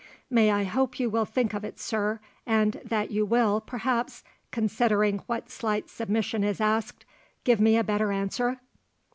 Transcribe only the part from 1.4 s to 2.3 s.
of it, sir;